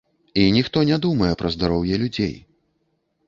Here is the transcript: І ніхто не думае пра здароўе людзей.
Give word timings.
І 0.43 0.45
ніхто 0.55 0.81
не 0.89 0.97
думае 1.03 1.29
пра 1.41 1.51
здароўе 1.55 1.99
людзей. 2.05 2.35